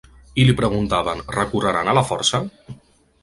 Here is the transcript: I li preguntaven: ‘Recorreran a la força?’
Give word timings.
I 0.43 0.45
li 0.45 0.53
preguntaven: 0.61 1.19
‘Recorreran 1.35 1.91
a 1.93 1.97
la 1.99 2.05
força?’ 2.09 2.41